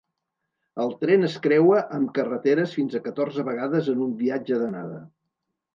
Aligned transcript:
El 0.85 0.93
tren 1.03 1.27
es 1.27 1.35
creua 1.43 1.83
amb 1.99 2.11
carreteres 2.17 2.75
fins 2.79 2.97
a 3.01 3.05
catorze 3.11 3.47
vegades 3.53 3.95
en 3.95 4.05
un 4.09 4.19
viatge 4.25 4.63
d'anada. 4.65 5.01